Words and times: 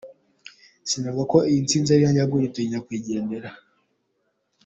Sinavuga 0.89 1.23
ko 1.31 1.37
iyi 1.49 1.59
ntsinzi 1.65 1.89
ari 1.91 2.01
iya 2.03 2.09
njye 2.11 2.21
ahubwo 2.21 2.35
nyituye 2.39 2.65
nyakwigendera. 2.71 3.49